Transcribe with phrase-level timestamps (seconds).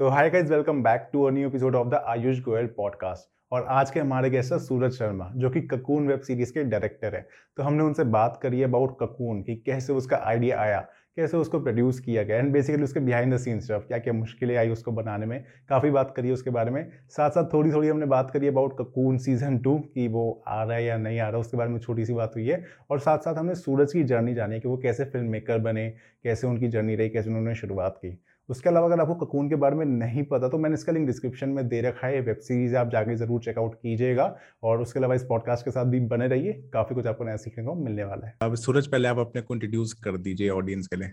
[0.00, 3.64] So hi guys welcome back to a new episode of the Ayush Goyal podcast और
[3.70, 7.26] आज के हमारे guest है सूरज शर्मा, जो कि ककून वेब सीरीज़ के डायरेक्टर है।
[7.56, 10.78] तो हमने उनसे बात करी अबाउट ककून कि कैसे उसका आइडिया आया,
[11.16, 14.56] कैसे उसको प्रोड्यूस किया गया एंड बेसिकली उसके बिहाइंड द सीन्स स्टफ़ क्या क्या मुश्किलें
[14.56, 18.06] आई उसको बनाने में, काफ़ी बात करी उसके बारे में। साथ साथ थोड़ी थोड़ी हमने
[18.06, 21.40] बात करी अबाउट ककून सीज़न टू कि वो आ रहा है या नहीं आ रहा
[21.40, 24.34] उसके बारे में छोटी सी बात हुई है। और साथ साथ हमने सूरज की जर्नी
[24.34, 25.88] जानी कि वो कैसे फ़िल्म मेकर बने,
[26.24, 28.18] कैसे उनकी जर्नी रही, कैसे उन्होंने शुरुआत की।
[28.50, 31.48] उसके अलावा अगर आपको ककून के बारे में नहीं पता तो मैंने इसका लिंक डिस्क्रिप्शन
[31.56, 34.24] में दे रखा है वेब सीरीज़ आप जाके ज़रूर चेकआउट कीजिएगा
[34.62, 37.64] और उसके अलावा इस पॉडकास्ट के साथ भी बने रहिए काफ़ी कुछ आपको नया सीखने
[37.64, 40.96] को मिलने वाला है अब सूरज पहले आप अपने को इंट्रोड्यूस कर दीजिए ऑडियंस के
[40.96, 41.12] लिए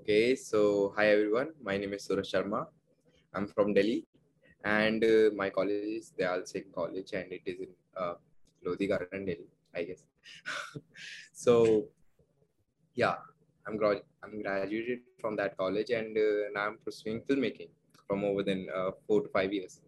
[0.00, 1.52] Okay, so hi everyone.
[1.66, 2.58] My name is Suraj Sharma.
[3.34, 3.94] I'm from Delhi,
[4.64, 8.12] and uh, my college is Dayal Singh College, and it is in uh,
[8.62, 10.02] Lodi Garden, Delhi, I guess.
[11.44, 11.54] so,
[12.96, 13.14] yeah,
[13.66, 17.70] I'm gra- I'm graduated from that college, and uh, now I'm pursuing filmmaking
[18.06, 19.80] from over than uh, four to five years.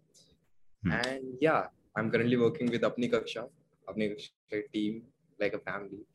[0.83, 0.91] Hmm.
[0.91, 3.47] And yeah, I'm currently working with Apni Kaksha,
[3.89, 5.03] Apni Kaksha team,
[5.39, 6.05] like a family.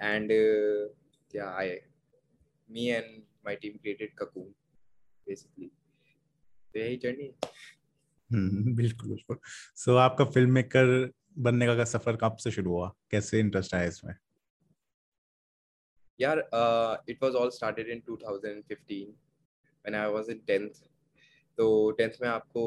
[0.00, 0.88] and uh,
[1.32, 1.78] yeah, I,
[2.68, 4.54] me and my team created Cocoon,
[5.26, 5.70] basically.
[6.74, 7.24] तो यही journey
[8.32, 9.38] हम्म, बिल्कुल बिल्कुल
[9.76, 14.14] सो आपका film maker बनने का सफ़र कब से शुरू हुआ कैसे इंटरेस्ट आया इसमें
[16.20, 19.14] Yeah, uh, it was all started in 2015
[19.84, 20.80] when I was in 10th.
[21.58, 22.64] तो 10th में आपको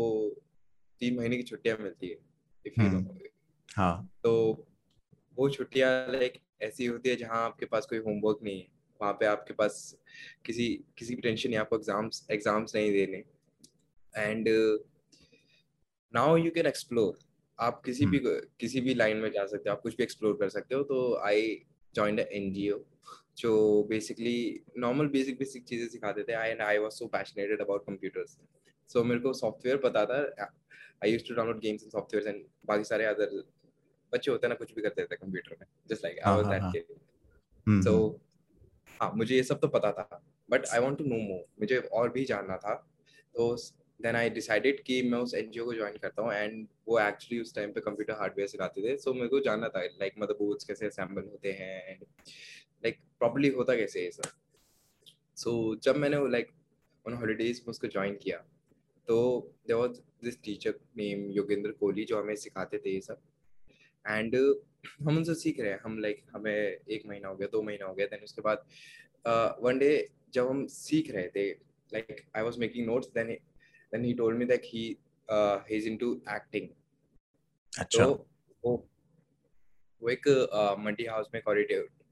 [1.02, 2.18] तीन महीने की छुट्टियाँ मिलती है
[2.66, 3.16] if you हम्म। know.
[3.78, 4.34] हाँ तो
[5.38, 8.68] वो छुट्टियाँ लाइक ऐसी होती है जहाँ आपके पास कोई होमवर्क नहीं है
[9.02, 9.78] वहाँ पे आपके पास
[10.46, 13.24] किसी किसी भी टेंशन नहीं आपको एग्ज़ाम्स एग्ज़ाम्स नहीं देने
[14.14, 14.48] and
[16.14, 17.20] now you can explore
[17.60, 18.22] आप किसी भी
[18.60, 21.00] किसी भी लाइन में जा सकते हो आप कुछ भी एक्सप्लोर कर सकते हो तो
[21.26, 21.56] आई
[21.96, 22.86] जॉइन जी जो
[23.38, 28.38] बेसिकली नॉर्मल बेसिक बेसिक चीज़ें सिखाते थे। I and I was so passionated about computers
[28.90, 30.20] so मेरे को सॉफ्टवेयर पता था।
[31.04, 33.44] I used to download games and softwares and बाकी सारे अदर
[34.14, 36.72] बच्चे होते हैं ना कुछ भी करते थे कंप्यूटर में। Just like I was that.
[36.74, 37.94] Kid so
[39.02, 42.10] हाँ। मुझे ये सब तो पता था। But I want to know more मुझे और
[42.12, 42.76] भी जानना था।
[43.36, 43.56] तो
[44.00, 47.54] देन आई डिसाइडेड कि मैं उस एनजीओ को ज्वाइन करता हूँ एंड वो एक्चुअली उस
[47.56, 50.86] टाइम पे कंप्यूटर हार्डवेयर सिखाते थे। सो so, मेरे को जानना था लाइक मदरबोर्ड्स कैसे
[50.86, 52.06] असेंबल होते हैं एंड
[52.84, 54.30] लाइक प्रॉपर्ली होता कैसे है ये सब?
[55.38, 56.52] सो जब मैंने लाइक
[57.06, 58.38] उन हॉलीडेज में उसको ज्वाइन किया
[59.08, 59.16] तो
[59.68, 63.22] there was this teacher name Yogendra Kohli जो हमें सिखाते थे ये सब।
[64.06, 64.36] एंड
[65.08, 67.94] हम उनसे सीख रहे हैं। हम लाइक हमें एक महीना हो गया दो महीना हो
[67.94, 68.66] गया। देन उसके बाद
[69.62, 71.50] वन डे जब हम सीख रहे थे
[71.94, 74.86] like I was making notes then then he told me that he
[75.30, 76.68] he is into acting
[77.74, 78.28] अच्छा। तो
[78.66, 78.76] वो
[80.02, 80.28] वो एक
[80.80, 81.42] मंडी हाउस में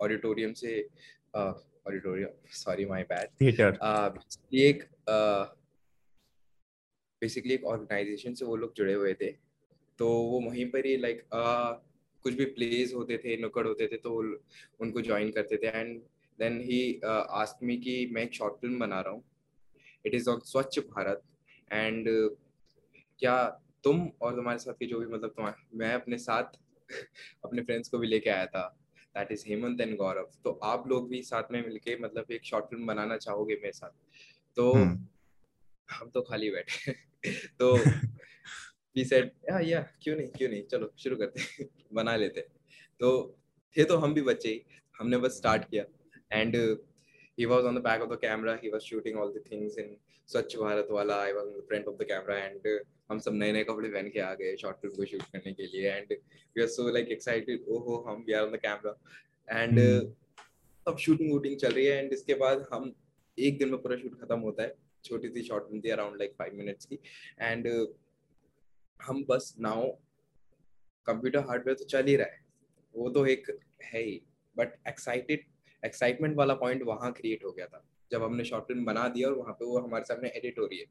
[0.02, 0.80] ऑडिटोरियम से
[1.36, 3.78] auditorium sorry my bad theatre
[4.60, 4.84] एक
[7.22, 9.32] बेसिकली एक ऑर्गेनाइजेशन से वो लोग जुड़े हुए थे।
[10.00, 14.16] तो वो वहीं पर ही लाइक कुछ भी प्लेज होते थे नुक्कड़ होते थे तो
[14.82, 16.00] उनको ज्वाइन करते थे। And
[16.40, 19.24] then he ask me कि मैं एक शॉर्ट फ़िल्म बना रहा हूँ।
[20.06, 21.22] इट इज़ ऑन स्वच्छ भारत
[21.72, 22.08] एंड
[23.20, 23.38] क्या
[23.84, 26.58] तुम और तुम्हारे साथ के जो भी मतलब तुम्हारे मैं अपने साथ
[27.46, 28.64] अपने फ्रेंड्स को भी लेके आया था।
[29.18, 32.66] That is Hemant and Gaurav तो आप लोग भी साथ में मिलके मतलब एक शॉर्ट
[32.66, 33.90] फ़िल्म बनाना चाहोगे मेरे साथ?
[34.56, 35.08] तो हम्म,
[35.92, 36.92] हम तो खाली बैठे
[37.60, 37.78] तो
[38.96, 40.64] वी सेड या या क्यों नहीं क्यों नहीं?
[40.64, 41.64] चलो शुरू करते
[41.94, 42.42] बना लेते
[43.00, 43.38] तो
[43.78, 44.66] थे तो हम भी बच्चे ही।
[45.00, 45.86] हमने बस स्टार्ट किया।
[46.32, 46.78] And
[47.38, 48.60] he was on the back of the camera.
[48.62, 49.96] He was shooting all the things in
[50.30, 52.80] स्वच्छ भारत वाला was on the front of the camera uh,
[53.12, 55.66] हम सब नए नए कपड़े पहन के आ गए शॉर्ट फ़िल्म को शूट करने के
[55.68, 56.12] लिए and
[56.56, 58.94] we are so like excited ओहो हम we are on the camera
[59.62, 59.80] and.
[60.86, 62.94] सब शूटिंग वूटिंग चल रही है एंड इसके बाद हम
[63.38, 64.76] एक दिन में पूरा शूट खत्म होता है.
[65.06, 67.00] छोटी सी शॉर्ट फ़िल्म थी अराउंड लाइक फाइव मिनट्स की.
[67.42, 67.68] एंड
[69.00, 69.92] हम बस नाउ
[71.06, 72.40] कंप्यूटर हार्डवेयर तो चल ही रहा है.
[72.96, 73.48] वो तो एक
[73.84, 74.22] है ही.
[74.58, 75.46] बट एक्साइटेड
[75.86, 77.86] एक्साइटमेंट वाला पॉइंट वहाँ क्रिएट हो गया था.
[78.12, 80.80] जब हमने शॉर्ट फ़िल्म बना दिया और वहाँ पे वो हमारे सामने एडिट हो रही
[80.80, 80.86] है।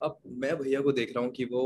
[0.00, 1.62] अब मैं भैया को देख रहा हूँ कि वो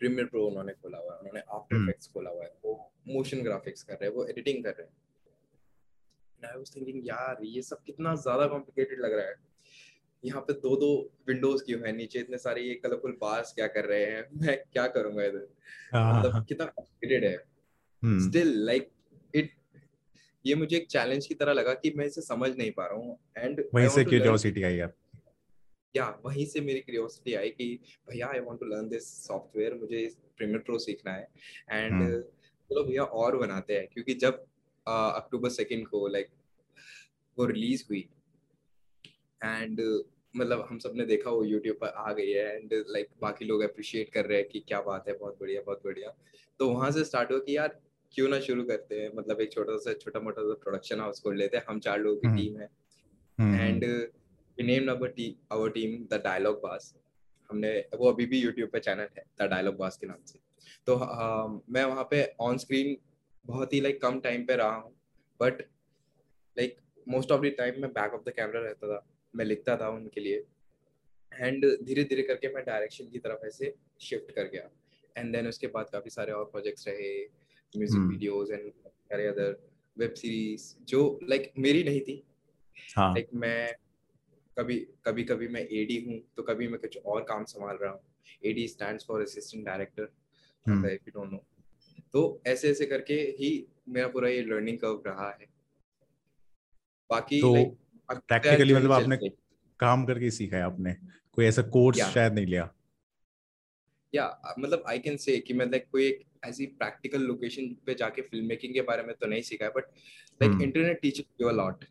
[0.00, 3.42] प्रीमियर प्रो उन्होंने खोला हुआ है उन्होंने आफ्टर हम्म। इफेक्ट्स खोला हुआ है वो मोशन
[3.42, 7.82] ग्राफिक्स कर रहे हैं वो एडिटिंग कर रहे हैं। आई वाज थिंकिंग यार ये सब
[7.82, 9.34] कितना ज़्यादा कॉम्प्लिकेटेड लग रहा है।
[10.24, 10.90] यहाँ पे दो दो
[11.28, 11.92] विंडोज़ क्यों है?
[11.92, 14.28] नीचे इतने सारे ये कलरफुल बार्स क्या कर रहे हैं?
[14.34, 15.48] मैं क्या करूँगा इधर?
[15.92, 17.36] हाँ, मतलब कितना कॉम्प्लिकेटेड है।
[18.02, 18.95] हम्म, स्टिल लाइक इट
[20.46, 23.18] ये मुझे एक चैलेंज की तरह लगा कि मैं इसे समझ नहीं पा रहा हूँ
[23.38, 24.92] एंड वहीं से क्यूरियोसिटी आई यार
[25.94, 27.68] या वहीं से मेरी क्यूरियोसिटी आई कि
[28.10, 30.06] भैया I want to learn this software मुझे
[30.36, 31.28] प्रीमियर प्रो सीखना है।
[31.70, 34.44] And hmm. चलो भैया और बनाते हैं क्योंकि जब
[34.86, 36.28] अक्टूबर सेकंड को लाइक
[37.38, 38.08] वो रिलीज़ हुई
[39.40, 39.80] एंड
[40.34, 44.12] मतलब हम सबने देखा वो यूट्यूब पर आ गई है एंड लाइक बाकी लोग अप्रिशिएट
[44.12, 46.14] कर रहे हैं कि क्या बात है बहुत बढ़िया बहुत बढ़िया।
[46.60, 47.78] तो वहाँ से स्टार्ट हुआ कि यार
[48.14, 49.10] क्यों ना शुरू करते हैं?
[49.14, 52.20] मतलब एक छोटा सा छोटा मोटा सा प्रोडक्शन हाउस खोल लेते हैं। हम चार लोगों
[52.20, 53.84] की टीम हम्म। है and
[54.58, 56.94] we name our T our team the dialogue बास
[57.50, 60.38] हमने वो अभी भी यूट्यूब पे चैनल है द डायलॉग बास के नाम से।
[60.86, 62.96] तो uh, मैं वहाँ पे ऑन स्क्रीन
[63.46, 64.94] बहुत ही लाइक कम टाइम पे रहा हूँ।
[65.40, 65.62] But
[66.58, 66.76] like
[67.08, 70.20] most of the time मैं बैक ऑफ़ द कैमरा रहता था। मैं लिखता था उनके
[70.20, 70.44] लिए।
[71.32, 74.70] एंड धीरे धीरे करके मैं डायरेक्शन की तरफ़ ऐसे शिफ्ट कर गया।
[75.16, 77.28] एंड देन उसके बाद काफ़ी सारे और प्रोजेक्ट्स रहे।
[77.72, 79.56] म्यूज़िक वीडियोस एंड सारे अदर
[79.96, 82.22] वेब सीरीज़ जो लाइक like, मेरी नहीं थी।
[82.96, 83.12] हाँ.
[83.14, 83.74] लाइक like, मैं
[84.56, 88.00] कभी कभी कभी मैं एडी हूँ तो कभी मैं कुछ और काम संभाल रहा हूँ।
[88.44, 90.02] AD stands for assistant director
[90.66, 91.44] if you don't know
[92.12, 93.50] तो ऐसे ऐसे करके ही
[93.88, 95.46] मेरा पूरा ये लर्निंग कर्व रहा है।
[97.10, 97.64] बाकी तो
[98.08, 99.16] प्रैक्टिकली मतलब आपने
[99.80, 100.94] काम करके सीखा है आपने।
[101.32, 102.70] कोई ऐसा कोर्स शायद नहीं लिया।
[104.14, 108.22] या मतलब आई कैन से कि मैं लाइक कोई एक ऐसी प्रैक्टिकल लोकेशन पे जाके
[108.22, 109.84] फ़िल्म मेकिंग के बारे में तो नहीं सीखा है but
[110.42, 111.84] like internet teach you a lot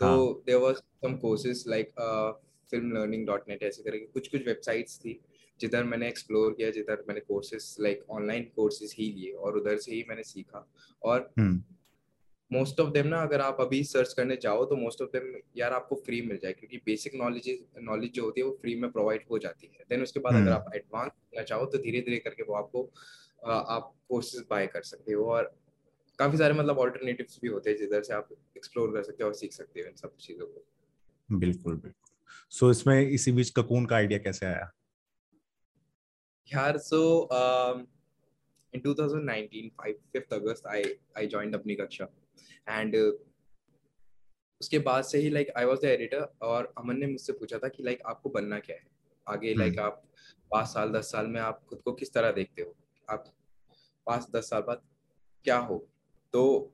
[0.00, 1.92] तो there was some courses like
[2.70, 5.20] film learning dot net ऐसे करके कुछ कुछ वेबसाइट्स थी
[5.60, 9.94] जिधर मैंने एक्सप्लोर किया जिधर मैंने कोर्सेज लाइक ऑनलाइन कोर्सेज ही लिए और उधर से
[9.94, 10.68] ही मैंने सीखा।
[11.02, 11.32] और
[12.52, 15.72] मोस्ट ऑफ़ देम ना अगर आप अभी सर्च करने जाओ तो मोस्ट ऑफ़ देम यार
[15.72, 19.24] आपको फ्री मिल जाए क्योंकि बेसिक नॉलेज नॉलेज जो होती है वो फ्री में प्रोवाइड
[19.30, 22.42] हो जाती है। देन उसके बाद अगर आप एडवांस करना चाहो तो धीरे धीरे करके
[22.42, 22.90] वो आपको
[23.46, 25.54] आप कोर्सेज बाय कर सकते हो और
[26.18, 29.34] काफ़ी सारे मतलब ऑल्टरनेटिव्स भी होते हैं जिधर से आप एक्सप्लोर कर सकते हो और
[29.34, 30.64] सीख सकते हो इन सब चीज़ों को।
[31.32, 32.10] बिल्कुल बिल्कुल।
[32.50, 34.70] सो so, इसमें इसी बीच ककून का आइडिया कैसे आया?
[36.54, 37.28] यार सो
[38.74, 40.80] in 2019 5 5th august i
[41.22, 42.08] i joined अपनी कक्षा।
[42.68, 43.12] एंड uh,
[44.60, 47.68] उसके बाद से ही like I was the editor और अमन ने मुझसे पूछा था
[47.68, 48.86] कि लाइक आपको बनना क्या है?
[49.28, 50.04] आगे लाइक हम्म। आप
[50.50, 52.76] पाँच साल दस साल में आप खुद को किस तरह देखते हो?
[53.10, 53.34] आप
[54.06, 54.82] पाँच दस साल बाद
[55.44, 55.88] क्या हो?
[56.32, 56.72] तो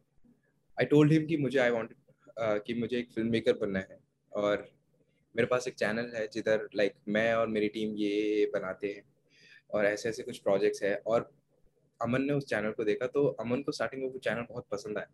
[0.81, 1.97] आई टोल्ड हिम कि मुझे आई वांट uh,
[2.41, 3.99] कि मुझे एक फ़िल्म मेकर बनना है
[4.33, 4.69] और
[5.37, 9.03] मेरे पास एक चैनल है जिधर लाइक मैं और मेरी टीम ये बनाते हैं
[9.71, 11.31] और ऐसे ऐसे कुछ प्रोजेक्ट्स है और
[12.03, 14.99] अमन ने उस चैनल को देखा तो अमन को स्टार्टिंग में वो चैनल बहुत पसंद
[14.99, 15.07] आया।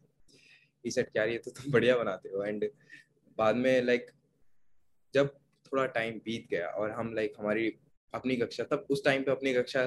[0.87, 2.71] ही सेट क्या ये तो तुम बढ़िया बनाते हो। एंड
[3.39, 4.11] बाद में लाइक
[5.15, 5.29] जब
[5.67, 7.73] थोड़ा टाइम बीत गया और हम लाइक हमारी
[8.15, 9.85] अपनी कक्षा तब उस टाइम पे अपनी कक्षा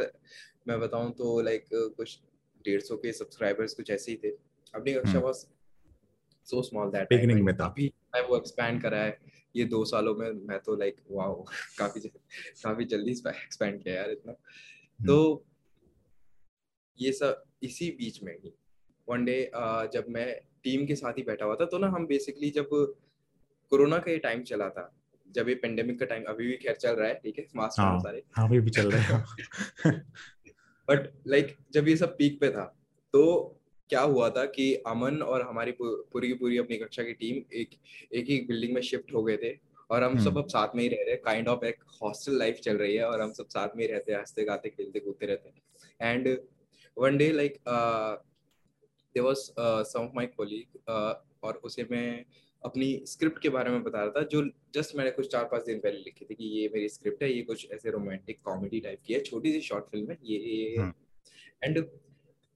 [0.68, 2.20] मैं बताऊँ तो लाइक कुछ
[2.66, 4.30] डेढ़ सौ के सब्सक्राइबर्स कुछ ऐसे ही थे।
[4.76, 5.48] अपनी कक्षा बस
[6.48, 9.18] सो स्मॉल दैट बिगिनिंग में था। अभी मैं वो एक्सपैंड करा है।
[9.56, 11.44] ये दो सालों में मैं तो लाइक वाओ
[11.80, 12.02] काफ़ी
[12.64, 15.46] काफ़ी जल्दी एक्सपैंड किया यार इतना। हम्म। तो
[17.02, 18.54] ये सब इसी बीच में ही।
[19.10, 19.52] वन डे
[19.94, 20.28] जब मैं
[20.64, 22.70] टीम के साथ ही बैठा हुआ था तो ना हम बेसिकली जब
[23.72, 24.92] कोरोना का ये टाइम चला था
[25.28, 28.00] जब ये पेंडेमिक का टाइम अभी भी खैर चल रहा है ठीक है मास्क हाँ,
[28.00, 29.18] सारे। हाँ अभी भी चल रहा
[29.86, 29.92] है।
[30.88, 32.64] बट लाइक जब ये सब पीक पे था
[33.14, 33.24] तो
[33.90, 37.70] क्या हुआ था कि अमन और हमारी पूरी की पूरी अपनी कक्षा की टीम एक
[38.14, 39.58] एक ही बिल्डिंग में शिफ्ट हो गए थे
[39.90, 42.38] और हम सब हम्म। अब साथ में ही रह रहे हैं काइंड ऑफ़ एक हॉस्टल
[42.38, 45.00] लाइफ चल रही है और हम सब साथ में ही रहते हैं हँसते गाते खेलते
[45.00, 46.38] कूदते रहते हैं। And
[46.98, 47.58] one day like
[49.16, 50.90] there was some of my colleague
[51.44, 52.26] और उसे मैं
[52.64, 54.42] अपनी स्क्रिप्ट के बारे में बता रहा था जो
[54.74, 57.42] जस्ट मैंने कुछ चार पाँच दिन पहले लिखी थी कि ये मेरी स्क्रिप्ट है ये
[57.42, 60.38] कुछ ऐसे रोमांटिक कॉमेडी टाइप की है छोटी सी शॉर्ट फ़िल्म है ये
[61.64, 61.86] एंड हम्म।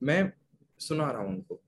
[0.01, 0.31] मैं
[0.79, 1.61] सुना रहा हूँ उनको।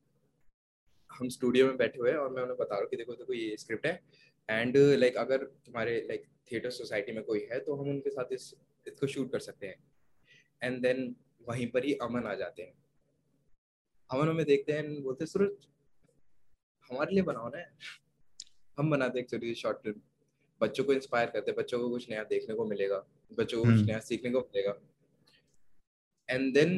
[1.10, 3.34] हम स्टूडियो में बैठे हुए हैं और मैं उन्हें बता रहा हूँ कि देखो देखो
[3.34, 4.00] ये स्क्रिप्ट है।
[4.50, 8.34] एंड लाइक like, अगर तुम्हारे लाइक थिएटर सोसाइटी में कोई है तो हम उनके साथ
[8.34, 8.54] इस
[8.86, 9.75] इसको शूट कर सकते हैं।
[10.62, 11.15] एंड देन
[11.48, 12.74] वहीं पर ही अमन आ जाते हैं।
[14.10, 15.68] अमन हमें देखते हैं बोलते सूरज
[16.90, 17.64] हमारे लिए बनाओ ना
[18.78, 20.02] हम बनाते एक छोटी सी शॉर्ट फ़िल्म
[20.62, 22.98] बच्चों को इंस्पायर करते हैं बच्चों को कुछ नया देखने को मिलेगा
[23.32, 24.74] बच्चों को कुछ हम्म। नया सीखने को मिलेगा।
[26.30, 26.78] एंड देन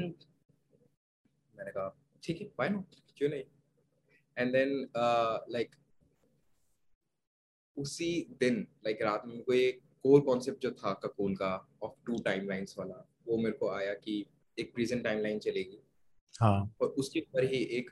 [1.56, 2.80] मैंने कहा ठीक है फाइन
[3.18, 3.44] क्यों नहीं?
[4.38, 4.90] एंड देन
[5.54, 5.76] लाइक
[7.78, 11.52] उसी दिन लाइक रात में एक कोर कॉन्सेप्ट जो था कपूल का
[11.84, 14.26] ऑफ़ टू टाइमलाइंस वाला वो मेरे को आया कि
[14.58, 15.80] एक प्रेजेंट टाइमलाइन चलेगी।
[16.42, 17.90] हाँ। और उसके ऊपर ही एक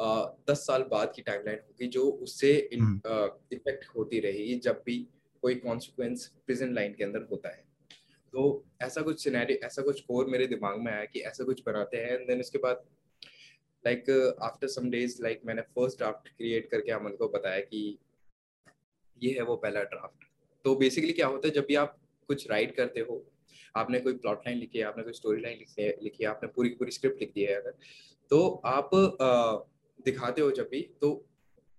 [0.00, 4.96] आ, दस साल बाद की टाइमलाइन होगी जो उससे इफ़ेक्ट हम्म। होती रहेगी जब भी
[5.42, 7.62] कोई कॉन्सिक्वेंस प्रेजेंट लाइन के अंदर होता है।
[8.34, 11.96] तो ऐसा कुछ सिनेरियो ऐसा कुछ कोर मेरे दिमाग में आया कि ऐसा कुछ बनाते
[11.96, 12.82] हैं एंड देन उसके बाद
[13.84, 14.10] like
[14.42, 17.98] after some days like मैंने फ़र्स्ट ड्राफ्ट क्रिएट करके अमन को बताया कि
[19.22, 20.24] ये है वो पहला ड्राफ्ट
[20.64, 21.98] तो बेसिकली क्या होता है जब भी आप
[22.28, 23.24] कुछ राइट करते हो
[23.76, 25.58] आपने कोई प्लॉट लाइन लिखी है, आपने कोई स्टोरी लाइन
[26.02, 27.74] लिखी है आपने पूरी पूरी स्क्रिप्ट लिख दी है अगर
[28.30, 28.90] तो आप
[30.00, 31.10] दिखाते हो जब भी तो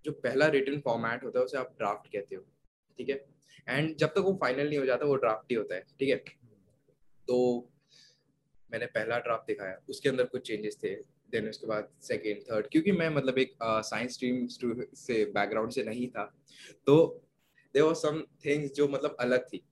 [0.05, 2.41] जो पहला रिटर्न फॉर्मेट होता है उसे आप ड्राफ्ट कहते हो,
[2.99, 3.15] ठीक है?
[3.67, 6.15] एंड जब तक वो फाइनल नहीं हो जाता, वो ड्राफ्ट ही होता है, ठीक है?
[7.27, 7.69] तो
[8.69, 10.95] मैंने पहला ड्राफ्ट दिखाया, उसके अंदर कुछ चेंजेस थे
[11.31, 14.45] देन उसके बाद सेकेंड थर्ड क्योंकि मैं मतलब एक साइंस स्ट्रीम
[14.95, 16.25] से बैकग्राउंड से नहीं था
[16.87, 16.97] तो
[17.75, 19.63] देर सम थिंग्स जो मतलब अलग थी।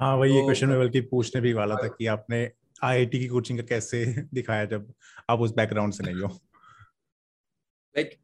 [0.00, 2.50] हाँ वही ये तो- क्वेश्चन मैं बल्कि पूछने भी वाला था कि आपने
[2.84, 4.92] आईआईटी की कोचिंग का कैसे दिखाया जब
[5.30, 6.28] आप उस बैकग्राउंड से नहीं हो?
[7.94, 8.16] लाइक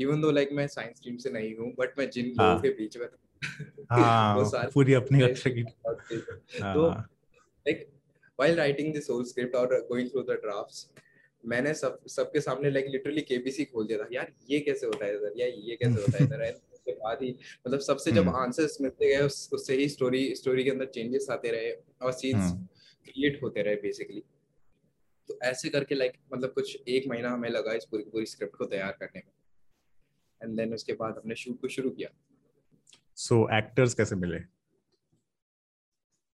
[0.00, 2.68] इवन दो लाइक मैं साइंस स्ट्रीम से नहीं हूँ बट मैं जिन हाँ। लोगों के
[2.68, 3.06] बीच में
[3.90, 5.62] हाँ पूरी अपनी कक्षा की
[6.60, 7.08] तो हाँ,
[7.68, 7.88] like
[8.38, 10.86] while writing this whole script or going through the drafts
[11.44, 15.14] मैंने सब सबके सामने लाइक लिटरली केबीसी खोल दिया था। यार ये कैसे होता है
[15.16, 15.32] इधर?
[15.36, 16.42] या ये कैसे होता है इधर?
[16.52, 17.30] And उसके बाद ही
[17.66, 21.26] मतलब सबसे जब हम्म। आंसर्स मिलते गए उस, उससे ही स्टोरी स्टोरी के अंदर चेंजेस
[21.30, 21.72] आते रहे
[22.02, 22.66] और सीन्स हम्म।
[23.06, 24.22] क्रिएट होते रहे बेसिकली
[25.28, 28.64] तो ऐसे करके लाइक मतलब कुछ एक महीना हमें लगा इस पूरी पूरी स्क्रिप्ट को
[28.66, 29.32] तैयार करने में
[30.40, 32.08] एंड देन उसके बाद हमने शूट को शुरू किया
[33.18, 34.36] सो so, एक्टर्स कैसे मिले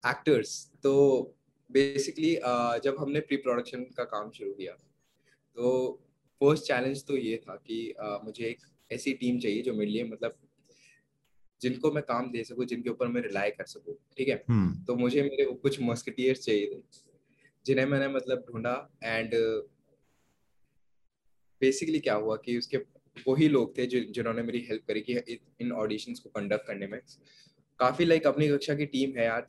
[0.05, 0.93] एक्टर्स तो
[1.71, 2.35] बेसिकली
[2.85, 4.73] जब हमने प्री प्रोडक्शन का काम शुरू किया
[5.57, 5.71] तो
[6.41, 8.61] फ़र्स्ट चैलेंज तो ये था कि uh, मुझे एक
[8.95, 10.37] ऐसी टीम चाहिए जो मेरे लिए मतलब
[11.61, 14.45] जिनको मैं काम दे सकूँ जिनके ऊपर मैं रिलाई कर सकूँ ठीक है?
[14.49, 16.83] हम्म। तो मुझे मेरे कुछ मस्कटियर्स चाहिए थे
[17.67, 18.75] जिन्हें मैंने मतलब ढूंढा
[19.05, 19.35] एंड
[21.61, 22.77] बेसिकली क्या हुआ कि उसके
[23.29, 27.01] वही लोग थे जो जिन्होंने मेरी हेल्प करी कि इन ऑडिशंस को कंडक्ट करने में।
[27.79, 29.47] काफ़ी लाइक अपनी कक्षा की टीम है यार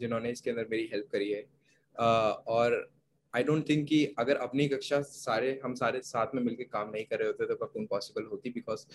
[0.00, 2.97] जिन्होंने इसके अंदर मेरी हेल्प करी है। uh, और
[3.34, 7.04] आई डोंट थिंक कि अगर अपनी कक्षा सारे हम सारे साथ में मिलकर काम नहीं
[7.04, 8.86] कर रहे होते तो कभी पॉसिबल होती because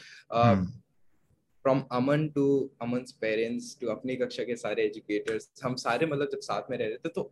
[1.65, 2.47] from Aman to
[2.81, 6.85] Aman parents to अपनी कक्षा के सारे एजुकेटर्स हम सारे मतलब जब साथ में रह
[6.85, 7.31] रहे थे तो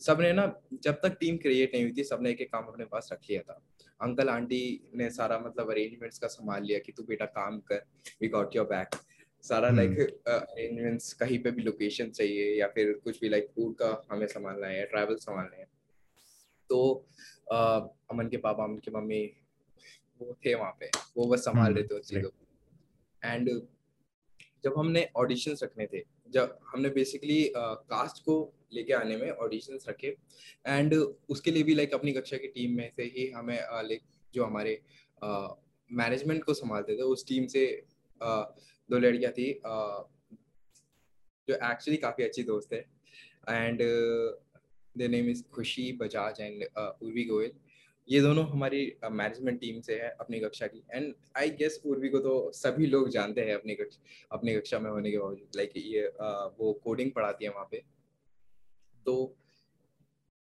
[0.00, 0.46] सबने ना
[0.82, 3.42] जब तक टीम क्रिएट नहीं हुई थी सबने एक एक काम अपने पास रख लिया
[3.42, 3.60] था।
[4.00, 7.84] अंकल आंटी ने सारा मतलब अरेंजमेंट्स का संभाल लिया कि तू बेटा काम कर
[8.22, 8.94] वी गॉट योर बैक
[9.44, 13.90] सारा। लाइक अरेंजमेंट्स कहीं पे भी लोकेशन चाहिए या फिर कुछ भी लाइक फ़ूड का
[14.12, 15.66] हमें संभालना है ट्रैवल संभालना है।
[16.68, 17.06] तो
[17.52, 19.24] uh, अमन के पापा अमन की मम्मी
[20.20, 22.46] वो थे वहाँ पे। वो बस संभाल रहे थे उन चीज़ों को।
[23.22, 23.50] एंड
[24.64, 28.34] जब हमने ऑडिशंस रखने थे जब हमने बेसिकली कास्ट को
[28.72, 30.16] लेके आने में ऑडिशंस रखे।
[30.66, 30.94] एंड
[31.28, 34.02] उसके लिए भी लाइक अपनी कक्षा की टीम में से ही हमें लाइक
[34.34, 34.80] जो हमारे
[35.90, 37.64] मैनेजमेंट को संभालते थे उस टीम से
[38.20, 38.44] uh,
[38.90, 40.02] दो लड़कियाँ थी uh,
[41.48, 42.80] जो एक्चुअली काफ़ी अच्छी दोस्त है।
[43.48, 43.80] एंड
[44.98, 47.52] द नेम इज़ खुशी बजाज एंड उर्वी गोयल
[48.08, 48.80] ये दोनों हमारी
[49.12, 53.08] मैनेजमेंट टीम से है अपनी कक्षा की। एंड आई गेस उर्वी को तो सभी लोग
[53.10, 56.72] जानते हैं अपनी कक्षा अपनी कक्षा में होने के बावजूद। लाइक like ये uh, वो
[56.84, 57.82] कोडिंग पढ़ाती है वहाँ पे।
[59.06, 59.36] तो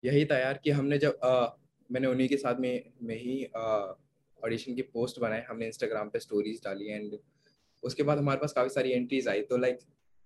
[0.03, 1.49] यही था यार कि हमने जब uh,
[1.91, 3.45] मैंने उन्हीं के साथ में में ही
[4.39, 7.19] ऑडिशन की पोस्ट बनाए हमने इंस्टाग्राम पे स्टोरीज डाली एंड
[7.83, 9.79] उसके बाद हमारे पास काफ़ी सारी एंट्रीज आई। तो लाइक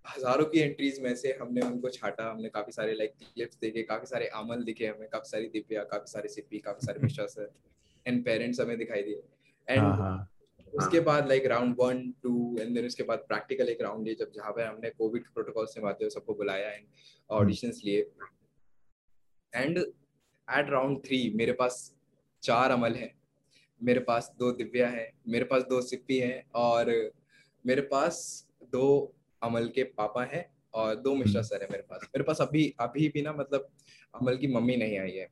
[0.06, 4.06] हज़ारों की एंट्रीज में से हमने उनको छाटा हमने काफ़ी सारे लाइक क्लिप्स देखे काफ़ी
[4.06, 7.52] सारे अमल दिखे हमें काफ़ी सारी दिव्या काफ़ी सारे सिप्पी काफ़ी सारे मिश्रा सर
[8.06, 10.30] एंड पेरेंट्स हमें दिखाई दिए। हाँ एंड हाँ।
[10.72, 14.52] उसके बाद like round one two and then उसके बाद प्रैक्टिकल एक राउंड जब जहाँ
[14.52, 16.86] पे हमने कोविड प्रोटोकॉल से बातें सबको बुलाया एंड
[17.30, 18.00] ऑडिशंस लिए।
[19.52, 21.92] एंड एट राउंड थ्री मेरे पास
[22.42, 23.12] चार अमल है।
[23.80, 26.90] मेरे पास दो दिव्या है मेरे पास दो सिप्पी है और
[27.64, 28.18] मेरे पास
[28.72, 28.86] दो
[29.46, 33.08] अमल के पापा हैं और दो मिश्रा सर है मेरे पास। मेरे पास अभी अभी
[33.08, 33.68] भी ना मतलब
[34.14, 35.28] अमल की मम्मी नहीं आई है।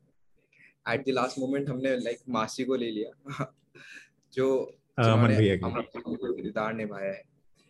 [0.88, 3.54] एट द लास्ट मोमेंट हमने लाइक मासी को ले लिया।
[4.32, 5.84] जो अमन भैया की। अमल
[6.42, 7.22] किरदार निभाया है।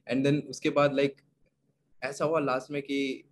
[0.09, 1.17] एंड देन उसके बाद लाइक
[2.03, 3.25] ऐसा हुआ लास्ट में कि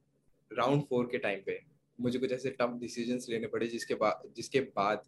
[0.52, 1.62] राउंड फोर के टाइम पे
[2.00, 5.02] मुझे कुछ ऐसे टफ डिसीजंस लेने पड़े जिसके बाद जिसके बाद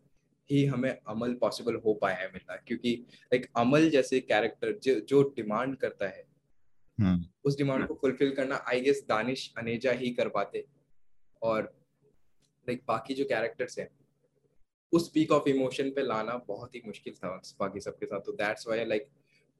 [0.51, 5.23] ही हमें अमल पॉसिबल हो पाया है मिलना। क्योंकि लाइक अमल जैसे कैरेक्टर जो जो
[5.23, 6.24] डिमांड करता है हम्म
[7.45, 10.65] उस डिमांड को फुलफिल करना आई गेस दानिश अनेजा ही कर पाते।
[11.43, 11.63] और
[12.69, 13.89] लाइक बाकी जो कैरेक्टर्स हैं
[14.93, 17.29] उस पीक ऑफ़ इमोशन पे लाना बहुत ही मुश्किल था
[17.61, 19.09] बाकी सबके साथ। तो दैट्स वाई लाइक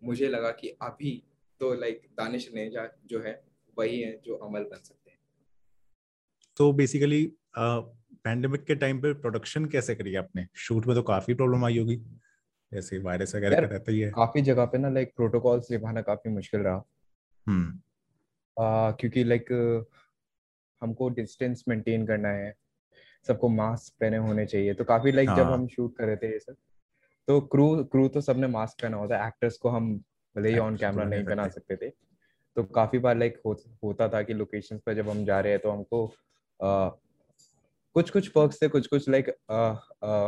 [0.03, 1.23] मुझे लगा कि अभी
[1.61, 3.43] तो लाइक दानिश अनेजा जो है
[3.77, 5.19] वही है जो अमल बन सकते हैं।
[6.57, 7.27] तो बेसिकली
[7.59, 10.47] पैंडेमिक के टाइम पे प्रोडक्शन कैसे करी आपने?
[10.57, 11.97] शूट में तो काफ़ी प्रॉब्लम आई होगी।
[12.73, 16.31] जैसे वायरस वगैरह का रहता ही है। काफ़ी जगह पे ना लाइक प्रोटोकॉल्स निभाना काफ़ी
[16.31, 16.94] मुश्किल रहा। हम्म
[17.49, 19.53] क्योंकि लाइक
[20.83, 22.55] हमको डिस्टेंस मेंटेन करना है।
[23.27, 26.33] सबको मास्क पहने होने चाहिए। तो काफ़ी लाइक जब हाँ। हम शूट कर रहे थे
[26.33, 26.57] ये सब
[27.29, 29.95] तो क्रू क्रू तो सबने मास्क पहना होता है। एक्टर्स को हम
[30.37, 31.91] भले ही ऑन कैमरा नहीं पहना सकते। थे।
[32.57, 33.53] तो काफ़ी बार लाइक हो,
[33.85, 36.07] होता था कि लोकेशंस पर जब हम जा रहे हैं तो हमको
[36.61, 36.89] आ,
[37.97, 39.29] कुछ कुछ पर्क्स थे कुछ कुछ लाइक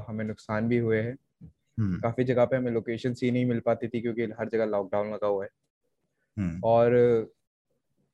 [0.09, 3.89] हमें नुकसान भी हुए हैं। हम्म काफ़ी जगह पे हमें लोकेशन ही नहीं मिल पाती
[3.89, 5.51] थी क्योंकि हर जगह लॉकडाउन लगा हुआ है।
[6.65, 6.93] और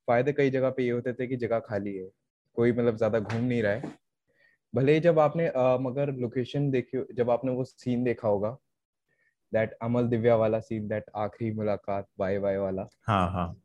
[0.09, 2.09] फ़ायदे कई जगह पे ये होते थे कि जगह खाली है
[2.57, 3.95] कोई मतलब ज़्यादा घूम नहीं रहा है।
[4.75, 8.57] भले ही जब आपने uh, मगर लोकेशन देखी जब आपने वो सीन देखा होगा
[9.53, 13.57] दैट अमल दिव्या वाला सीन दैट आखिरी मुलाकात बाय बाय वाला। हाँ हाँ।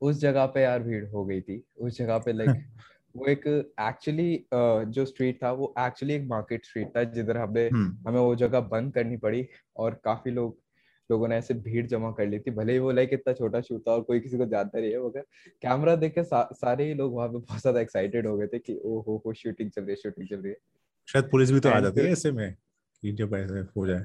[0.00, 2.50] उस जगह पे यार भीड़ हो गई थी। उस जगह पे लाइक
[3.16, 3.46] वो एक
[3.80, 8.20] एक्चुअली uh, जो स्ट्रीट था वो एक्चुअली एक मार्केट स्ट्रीट था जिधर हमें हम्म। हमें
[8.20, 10.61] वो जगह बंद करनी पड़ी और काफ़ी लोग
[11.12, 13.86] लोगों ने ऐसे भीड़ जमा कर ली थी भले ही वो लाइक इतना छोटा शूट
[13.88, 15.24] था और कोई किसी को जानता नहीं है मगर
[15.62, 18.58] कैमरा देख के सा, सारे ही लोग वहाँ पे बहुत ज़्यादा एक्साइटेड हो गए थे
[18.58, 20.58] कि ओ हो हो शूटिंग चल रही है शूटिंग चल रही है।
[21.08, 22.54] शायद पुलिस भी तो आ जाती है ऐसे में
[23.02, 24.04] कि जब ऐसे हो जाए।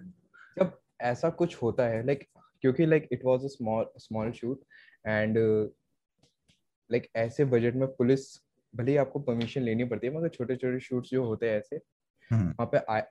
[0.58, 2.28] जब ऐसा कुछ होता है लाइक
[2.62, 4.64] क्योंकि like it was a small small shoot
[5.08, 5.38] and
[6.90, 8.26] like ऐसे बजट में पुलिस
[8.74, 11.80] भले ही आपको परमिशन लेनी पड़ती है मगर छोटे छोटे शूट्स जो होते हैं ऐसे
[12.32, 13.02] हम्म। वहाँ पे आ,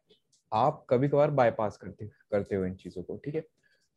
[0.53, 3.45] आप कभी कभार बाईपास करते करते हो इन चीज़ों को ठीक है?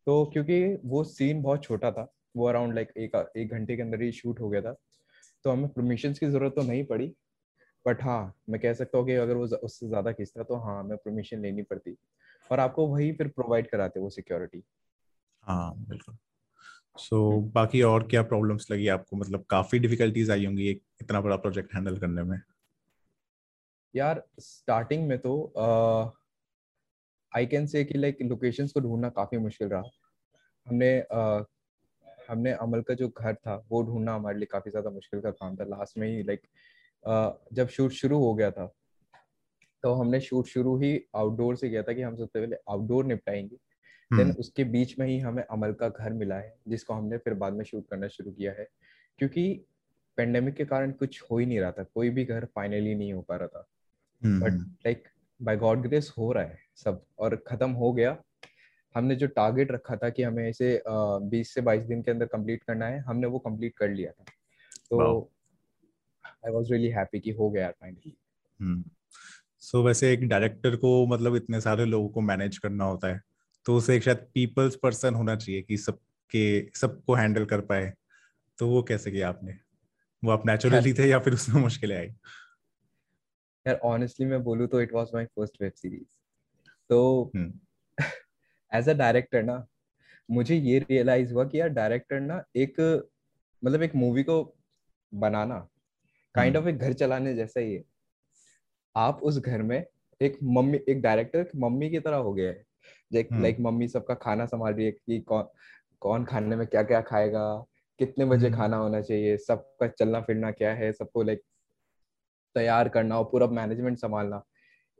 [0.06, 4.02] तो क्योंकि वो सीन बहुत छोटा था वो अराउंड लाइक एक एक घंटे के अंदर
[4.02, 4.76] ही शूट हो गया था
[5.44, 7.14] तो हमें परमिशन की ज़रूरत तो नहीं पड़ी
[7.86, 10.96] बट हाँ मैं कह सकता हूँ कि अगर वो उससे ज़्यादा खींचता तो हाँ हमें
[10.96, 11.96] परमिशन लेनी पड़ती
[12.52, 14.62] और आपको वही फिर प्रोवाइड कराते वो सिक्योरिटी
[15.44, 16.16] हाँ बिल्कुल।
[16.98, 19.16] सो so, बाकी और क्या प्रॉब्लम्स लगी आपको?
[19.16, 22.40] मतलब काफ़ी डिफिकल्टीज आई होंगी एक इतना बड़ा प्रोजेक्ट हैंडल करने में।
[23.96, 25.52] यार स्टार्टिंग में तो
[27.36, 29.82] आई कैन से कि लाइक लोकेशंस को ढूंढना काफ़ी मुश्किल रहा।
[30.66, 31.44] हमने uh,
[32.28, 35.56] हमने अमल का जो घर था वो ढूंढना हमारे लिए काफ़ी ज़्यादा मुश्किल का काम
[35.56, 36.42] था। लास्ट में ही लाइक
[37.04, 38.74] uh, जब शूट शुरू हो गया था
[39.82, 43.56] तो हमने शूट शुरू ही आउटडोर से किया था कि हम सबसे पहले आउटडोर निपटाएँगे।
[44.16, 47.34] देन हम्म। उसके बीच में ही हमें अमल का घर मिला है जिसको हमने फिर
[47.34, 48.66] बाद में शूट करना शुरू किया है।
[49.18, 49.64] क्योंकि
[50.16, 53.22] पेंडेमिक के कारण कुछ हो ही नहीं रहा था कोई भी घर फाइनली नहीं हो
[53.22, 53.66] पा रहा था।
[54.22, 55.08] हम्म, but hmm, like
[55.40, 58.16] by god grace हो रहा है सब और खत्म हो गया।
[58.94, 62.62] हमने जो टारगेट रखा था कि हमें इसे बीस से बाईस दिन के अंदर कंप्लीट
[62.62, 64.24] करना है हमने वो कंप्लीट कर लिया था।
[64.90, 65.30] तो
[66.24, 68.16] आई वाज रियली हैप्पी कि हो गया फाइनली
[68.60, 68.84] हम्म।
[69.60, 73.20] सो वैसे एक डायरेक्टर को मतलब इतने सारे लोगों को मैनेज करना होता है
[73.66, 75.98] तो उसे एक शायद पीपल्स पर्सन होना चाहिए कि सब
[76.30, 77.92] सबके सबको हैंडल कर पाए।
[78.58, 79.52] तो वो कैसे किया आपने?
[80.22, 82.08] वो आप नेचुरली थे या फिर उसमें मुश्किलें आई?
[83.66, 86.18] यार ऑनेस्टली मैं बोलूँ तो it was my first web series
[86.88, 87.52] तो हम्म।
[88.72, 89.66] एज अ डायरेक्टर ना
[90.30, 92.80] मुझे ये रियलाइज़ हुआ कि यार डायरेक्टर ना एक
[93.64, 94.56] मतलब एक मूवी को
[95.14, 95.68] बनाना
[96.34, 97.84] काइंड ऑफ़ एक घर चलाने जैसा ही है।
[98.96, 99.84] आप उस घर में
[100.20, 102.64] एक मम्मी एक डायरेक्टर मम्मी की तरह हो गया है।
[103.14, 105.44] हम्म। लाइक मम्मी सबका खाना संभाल रही है कि कौन
[106.00, 107.66] कौन खाने में क्या क्या खाएगा
[107.98, 111.42] कितने बजे हम्म। खाना होना चाहिए सबका चलना फिरना क्या है सबको लाइक
[112.54, 114.42] तैयार करना और पूरा मैनेजमेंट संभालना।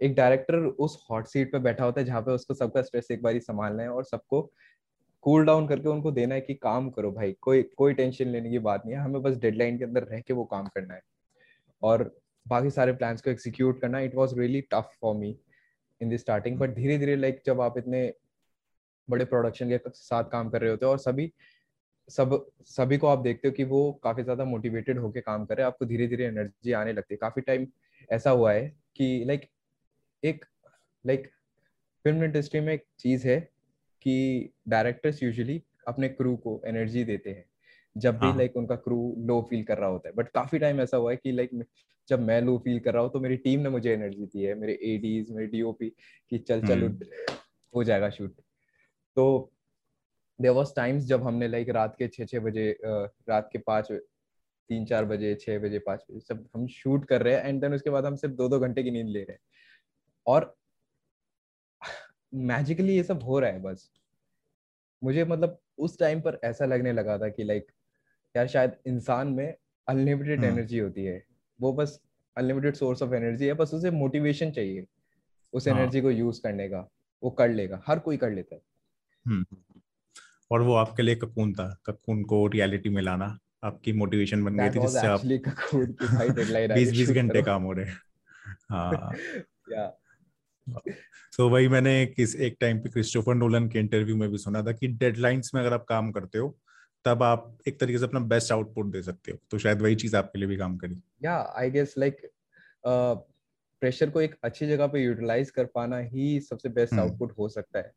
[0.00, 3.22] एक डायरेक्टर उस हॉट सीट पे बैठा होता है जहाँ पे उसको सबका स्ट्रेस एक
[3.22, 4.42] बारी संभालना है और सबको
[5.22, 8.58] कूल डाउन करके उनको देना है कि काम करो भाई, कोई कोई टेंशन लेने की
[8.58, 11.02] बात नहीं है। हमें बस डेडलाइन के अंदर रह के वो काम करना है।
[11.82, 12.02] और
[12.46, 15.36] बाकी सारे प्लान्स को एग्जीक्यूट करना it was really tough for me
[16.00, 18.12] in the starting but धीरे धीरे लाइक जब आप इतने
[19.08, 21.32] बड़े प्रोडक्शन के साथ काम कर रहे होते हो और सभी
[22.11, 25.64] सब सभी को आप देखते हो कि वो काफ़ी ज़्यादा मोटिवेटेड होके काम कर रहे
[25.64, 27.66] हैं। आपको धीरे धीरे एनर्जी आने लगती है। काफ़ी टाइम
[28.11, 29.49] ऐसा हुआ है कि लाइक
[30.23, 30.44] एक
[31.07, 31.27] लाइक
[32.05, 33.40] फ़िल्म इंडस्ट्री में एक चीज़ है
[34.03, 37.44] कि डायरेक्टर्स यूजुअली अपने क्रू को एनर्जी देते हैं।
[37.96, 40.81] जब भी हाँ। लाइक उनका क्रू लो फील कर रहा होता है। बट काफ़ी टाइम
[40.81, 41.64] ऐसा हुआ है कि लाइक
[42.09, 44.55] जब मैं लो फील कर रहा हूँ तो मेरी टीम ने मुझे एनर्जी दी है।
[44.55, 45.88] मेरे एडीज मेरे डीओपी
[46.31, 47.35] कि चल चल हम्म।
[47.75, 48.35] हो जाएगा शूट
[49.16, 49.53] तो
[50.40, 53.92] देर वॉज़ टाइम्स जब हमने लाइक रात के छः छः बजे रात के पाँच
[54.70, 57.74] तीन चार बजे छः बजे पाँच बजे सब हम शूट कर रहे हैं एंड देन
[57.74, 59.40] उसके बाद हम सिर्फ़ दो दो घंटे की नींद ले रहे हैं।
[60.26, 60.57] और
[62.35, 63.90] मैजिकली ये सब हो रहा है बस।
[65.05, 67.66] मुझे मतलब उस टाइम पर ऐसा लगने लगा था कि लाइक
[68.37, 69.55] यार शायद इंसान में
[69.88, 71.24] अनलिमिटेड हम्म। एनर्जी होती है।
[71.61, 72.00] वो बस
[72.37, 74.87] अनलिमिटेड सोर्स ऑफ़ एनर्जी है बस उसे मोटिवेशन चाहिए
[75.53, 76.88] उस हाँ। एनर्जी को यूज़ करने का
[77.22, 78.62] वो कर लेगा हर कोई कर लेता है।
[79.26, 79.57] हम्म।
[80.50, 84.70] और वो आपके लिए ककून था ककून को रियलिटी में लाना आपकी मोटिवेशन बन गई
[84.70, 85.20] थी जिससे आप
[86.74, 87.86] बीस बीस घंटे काम हो रहे
[88.70, 89.12] हाँ।
[89.72, 89.90] Yeah.
[91.36, 94.72] तो वही मैंने किस एक टाइम पे क्रिस्टोफर नोलन के इंटरव्यू में भी सुना था
[94.72, 96.58] कि डेडलाइंस में अगर आप काम करते हो
[97.04, 100.16] तब आप एक तरीके से अपना बेस्ट आउटपुट दे सकते हो। तो शायद वही चीज़
[100.16, 100.94] आपके लिए भी काम करी।
[101.60, 102.18] I guess like
[102.88, 103.18] uh,
[103.80, 107.48] pressure को एक अच्छी जगह पे यूटिलाइज कर पाना ही सबसे बेस्ट हम्म। आउटपुट हो
[107.48, 107.92] सकता है।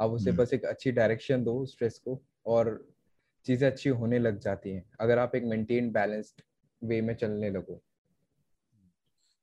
[0.00, 2.88] आप उसे हम्म। बस एक अच्छी डायरेक्शन दो स्ट्रेस को और
[3.44, 6.42] चीज़ें अच्छी होने लग जाती हैं अगर आप एक मेंटेन बैलेंस्ड
[6.82, 7.82] वे में चलने लगो।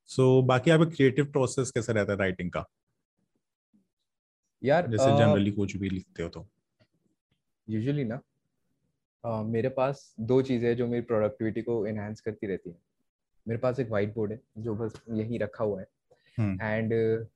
[0.07, 2.65] सो so, बाकी आप क्रिएटिव प्रोसेस कैसा रहता है राइटिंग का?
[4.63, 6.47] यार जैसे जनरली कुछ भी लिखते हो तो।
[7.69, 8.21] यूजुअली ना
[9.23, 12.75] uh, मेरे पास दो चीज़ें हैं जो मेरी प्रोडक्टिविटी को एनहांस करती रहती है।
[13.47, 15.87] मेरे पास एक वाइट बोर्ड है जो बस यहीं रखा हुआ है।
[16.61, 17.32] एंड uh,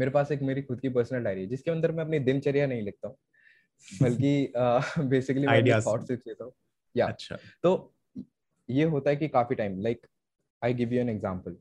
[0.00, 2.82] मेरे पास एक मेरी खुद की पर्सनल डायरी है जिसके अंदर मैं अपनी दिनचर्या नहीं
[2.82, 3.16] लिखता हूँ
[4.02, 4.52] बल्कि
[4.98, 6.52] बेसिकली मैं थॉट्स लिख लेता हूँ
[6.96, 7.94] या अच्छा। तो
[8.70, 10.06] ये होता है कि काफ़ी time like
[10.64, 11.56] I give you an example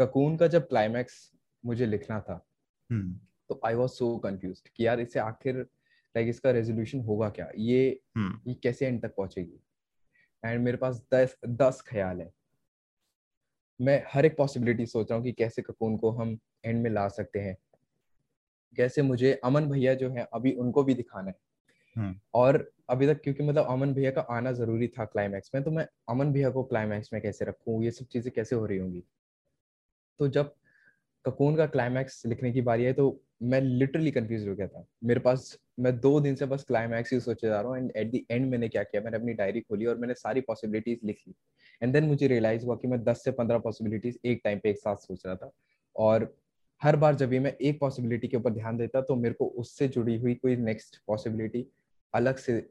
[0.00, 1.32] cocoon का जब क्लाइमैक्स
[1.66, 2.46] मुझे लिखना था
[2.92, 3.12] hmm.
[3.48, 5.56] तो आई वाज सो कंफ्यूज कि यार इसे आखिर
[6.16, 7.50] लाइक इसका रेजोल्यूशन होगा क्या?
[7.56, 8.48] ये hmm.
[8.48, 9.60] ये कैसे एंड तक पहुंचेगी?
[10.44, 12.32] एंड मेरे पास दस दस ख्याल है।
[13.80, 17.08] मैं हर एक पॉसिबिलिटी सोच रहा हूँ कि कैसे ककून को हम एंड में ला
[17.08, 17.56] सकते हैं।
[18.76, 21.34] कैसे मुझे अमन भैया जो है अभी उनको भी दिखाना है।
[21.96, 22.14] hmm.
[22.34, 25.86] और अभी तक क्योंकि मतलब अमन भैया का आना ज़रूरी था क्लाइमैक्स में तो मैं
[26.08, 29.02] अमन भैया को क्लाइमैक्स में कैसे रखूँ ये सब चीज़ें कैसे हो रही होंगी?
[30.20, 30.54] तो जब
[31.24, 35.20] ककून का क्लाइमैक्स लिखने की बारी है तो मैं लिटरली कंफ्यूज हो गया था। मेरे
[35.20, 38.20] पास मैं दो दिन से बस क्लाइमैक्स ही सोचे जा रहा हूँ एंड एट द
[38.30, 39.02] एंड मैंने क्या किया?
[39.02, 41.34] मैंने अपनी डायरी खोली और मैंने सारी पॉसिबिलिटीज लिख ली।
[41.82, 44.78] एंड देन मुझे रियलाइज़ हुआ कि मैं दस से पंद्रह पॉसिबिलिटीज एक टाइम पे एक
[44.78, 45.50] साथ सोच रहा था।
[45.96, 46.34] और
[46.82, 49.88] हर बार जब भी मैं एक पॉसिबिलिटी के ऊपर ध्यान देता तो मेरे को उससे
[49.88, 51.66] जुड़ी हुई कोई नेक्स्ट पॉसिबिलिटी
[52.14, 52.70] अलग से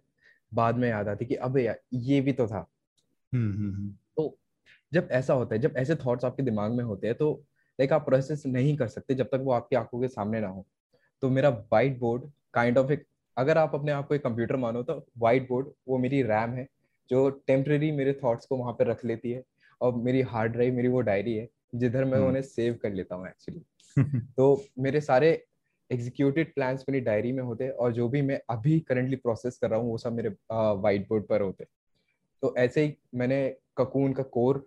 [0.53, 2.67] बाद में याद आती कि अब यार ये भी तो था।
[3.33, 4.37] हम्म, हम्म, हम्म। तो
[4.93, 7.43] जब ऐसा होता है जब ऐसे थॉट्स आपके दिमाग में होते हैं तो
[7.79, 10.65] लाइक आप प्रोसेस नहीं कर सकते जब तक वो आपकी आँखों के सामने ना हो।
[11.21, 13.05] तो मेरा वाइट बोर्ड काइंड ऑफ़ एक
[13.37, 16.67] अगर आप अपने आप को एक कंप्यूटर मानो तो वाइट बोर्ड वो मेरी रैम है
[17.09, 19.43] जो टेम्प्रेरी मेरे थॉट्स को वहाँ पर रख लेती है
[19.81, 23.27] और मेरी हार्ड ड्राइव मेरी वो डायरी है जिधर मैं उन्हें सेव कर लेता हूँ
[23.27, 23.65] एक्चुअली
[24.37, 25.45] तो मेरे सारे
[25.91, 29.79] एग्जीक्यूटेड प्लान्स मेरी डायरी में होते और जो भी मैं अभी करंटली प्रोसेस कर रहा
[29.79, 31.65] हूँ, वो सब मेरे वाइट बोर्ड पर होते।
[32.41, 34.65] तो ऐसे ही मैंने ककून का कोर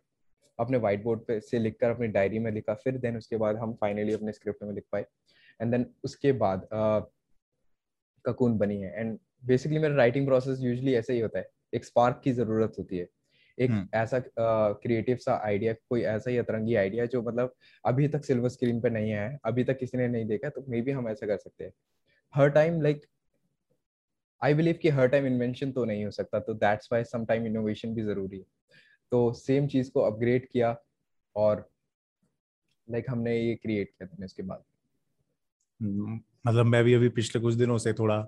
[0.59, 3.75] अपने वाइट बोर्ड पे से लिखकर अपनी डायरी में लिखा, फिर देन उसके बाद हम
[3.75, 5.07] फाइनली अपने स्क्रिप्ट में लिख पाए।
[5.61, 6.69] एंड देन उसके बाद
[8.25, 12.21] ककून बनी है। एंड बेसिकली मेरा राइटिंग प्रोसेस यूजली ऐसे ही होता है। एक स्पार्क
[12.25, 13.09] की ज़रूरत होती है।
[13.59, 13.95] एक hmm.
[13.95, 14.23] ऐसा
[14.73, 18.91] क्रिएटिव सा आइडिया कोई ऐसा ही अतरंगी आइडिया जो मतलब अभी तक सिल्वर स्क्रीन पे
[18.91, 21.65] नहीं आया अभी तक किसी ने नहीं देखा तो मे बी हम ऐसा कर सकते
[21.65, 21.73] हैं।
[22.35, 23.07] हर टाइम लाइक
[24.43, 27.47] आई बिलीव कि हर टाइम इन्वेंशन तो नहीं हो सकता तो that's why some time
[27.47, 28.45] innovation भी ज़रूरी है।
[29.13, 30.77] तो सेम चीज़ को अपग्रेड किया
[31.37, 31.71] और
[32.91, 34.63] लाइक like, हमने ये क्रिएट किया था इसके बाद।
[35.83, 38.27] हम्म, मतलब मैं भी अभी पिछले कुछ दिनों से थोड़ा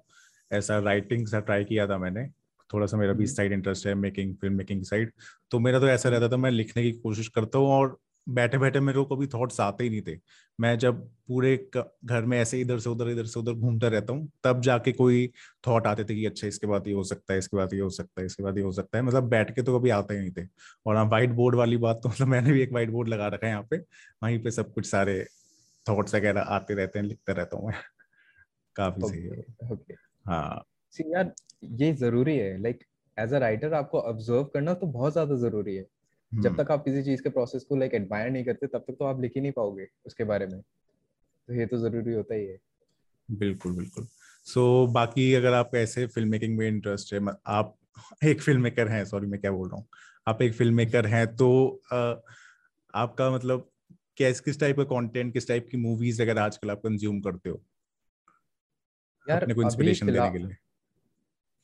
[0.53, 2.29] ऐसा राइटिंग सा ट्राई किया था मैंने
[2.71, 5.13] थोड़ा सा मेरा भी साइड हम्म। इंटरेस्ट है मेकिंग फ़िल्म मेकिंग साइड
[5.51, 8.81] तो मेरा तो ऐसा रहता था मैं लिखने की कोशिश करता हूँ और बैठे बैठे
[8.81, 10.17] मेरे को कभी थॉट्स आते ही नहीं थे।
[10.59, 14.29] मैं जब पूरे घर में ऐसे इधर से उधर इधर से उधर घूमता रहता हूँ
[14.45, 15.27] तब जाके कोई
[15.67, 17.89] थॉट आते थे कि अच्छा इसके बाद ये हो सकता है इसके बाद ये हो
[17.91, 20.21] सकता है इसके बाद ये हो सकता है। मतलब बैठ के तो कभी आते ही
[20.21, 20.47] नहीं थे।
[20.87, 23.47] और हाँ व्हाइट बोर्ड वाली बात तो मतलब मैंने भी एक व्हाइट बोर्ड लगा रखा
[23.47, 23.79] है यहाँ पे।
[24.23, 25.25] वहीं पे सब कुछ सारे
[25.87, 27.81] थॉट्स वगैरह आते रहते हैं लिखते रहता हूँ मैं।
[28.77, 30.65] काफ़ी सही है। हाँ।
[31.07, 32.85] यार ये ज़रूरी है। लाइक
[33.19, 35.87] एज अ राइटर आपको ऑब्ज़र्व करना तो बहुत ज़्यादा ज़रूरी है।
[36.33, 38.97] जब हम्म। तक आप किसी चीज़ के प्रोसेस को लाइक एडमायर नहीं करते तब तक
[38.99, 42.47] तो आप लिख ही नहीं पाओगे उसके बारे में। तो ये तो ज़रूरी होता ही
[42.47, 42.59] है।
[43.31, 44.07] बिल्कुल बिल्कुल।
[44.47, 47.77] सो so, बाकी अगर आप ऐसे फ़िल्म मेकिंग में इंटरेस्ट है आप
[48.25, 49.87] एक फ़िल्म मेकर हैं सॉरी मैं क्या बोल रहा हूँ?
[50.29, 52.15] आप एक फ़िल्म मेकर हैं तो आ,
[52.95, 53.69] आपका मतलब
[54.17, 57.63] कैस किस टाइप का कंटेंट किस टाइप की मूवीज़ अगर आजकल आप कंज्यूम करते हो?
[59.27, 60.57] यार अपने को इंस्पिरेशन देने के लिए।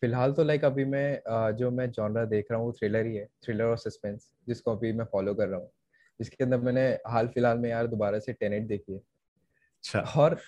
[0.02, 3.26] फ़िलहाल तो लाइक अभी मैं जो मैं जॉनरा देख रहा हूँ वो थ्रिलर ही है
[3.44, 5.70] थ्रिलर और सस्पेंस जिसको अभी मैं फॉलो कर रहा हूँ
[6.20, 10.38] जिसके अंदर मैंने हाल फ़िलहाल में यार दोबारा से टेनेट देखी है अच्छा और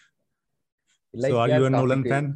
[1.14, 2.34] like so are you a Nolan fan?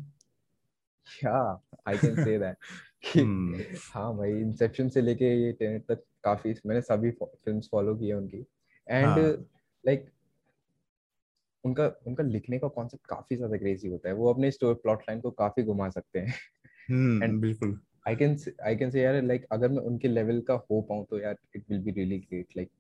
[1.07, 2.57] Yeah, I can say that.
[3.15, 3.55] hmm.
[3.95, 8.47] हाँ भाई इंसेप्शन से लेके ये टेनेट तक काफ़ी मैंने सभी फिल्म्स फॉलो किए उनकी
[8.87, 9.19] एंड
[9.85, 10.11] लाइक हाँ.
[11.65, 15.21] उनका उनका लिखने का कॉन्सेप्ट काफ़ी ज़्यादा क्रेजी होता है वो अपने स्टोरी प्लॉट लाइन
[15.21, 16.35] को काफ़ी घुमा सकते हैं
[16.93, 20.81] एंड बिल्कुल। आई कैन आई कैन से यार लाइक अगर मैं उनके लेवल का हो
[20.81, 22.71] पाऊँ तो यार it will be really great like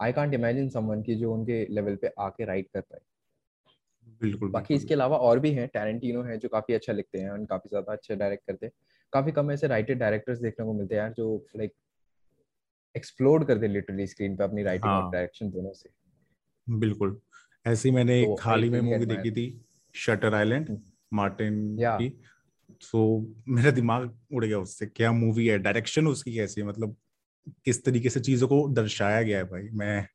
[0.00, 3.00] I can't imagine someone की जो उनके लेवल पे आके राइट कर पाए।
[4.20, 7.44] बिल्कुल बाकी इसके अलावा और भी हैं टैरेंटिनो है जो काफ़ी अच्छा लिखते हैं और
[7.44, 8.72] काफ़ी ज़्यादा अच्छे डायरेक्ट करते हैं।
[9.12, 11.72] काफ़ी कम ऐसे राइटेड डायरेक्टर्स देखने को मिलते हैं यार जो लाइक
[12.96, 15.88] एक्सप्लोर करते लिटरली स्क्रीन पे अपनी राइटिंग और डायरेक्शन दोनों से।
[16.68, 17.20] बिल्कुल।
[17.66, 20.78] ऐसी मैंने एक तो हाल ही में मूवी देखी थी शटर आइलैंड
[21.16, 21.98] मार्टिन yeah.
[21.98, 22.20] की।
[22.80, 25.58] सो so, मेरा दिमाग उड़ गया उससे क्या मूवी है?
[25.58, 26.66] डायरेक्शन उसकी कैसी है?
[26.66, 26.96] मतलब
[27.64, 29.62] किस तरीके से चीज़ों को दर्शाया गया है भाई?
[29.62, 30.08] मैं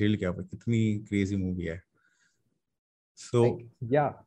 [0.00, 1.82] हिल गया भाई कितनी क्रेजी मूवी है।
[3.16, 4.26] सो so, या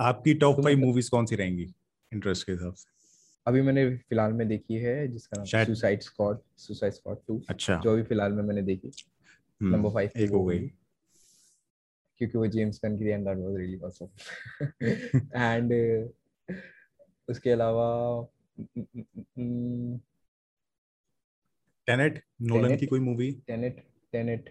[0.00, 1.74] आपकी टॉप फाइव मूवीज़ कौन सी रहेंगी
[2.12, 2.98] इंटरेस्ट के हिसाब से?
[3.46, 7.92] अभी मैंने फ़िलहाल में देखी है जिसका नाम सुसाइड स्क्वाड सुसाइड स्क्वाड 2 अच्छा। जो
[7.92, 8.92] अभी फ़िलहाल में मैंने देखी।
[9.62, 10.72] नंबर हम्म, 5 एक हो गई।
[12.18, 14.08] क्योंकि वो जेम्स गन की and that was really awesome
[15.36, 15.72] and
[17.28, 18.26] उसके अलावा
[21.86, 24.50] टेनेट नोलन की कोई मूवी टेनेट टेनेट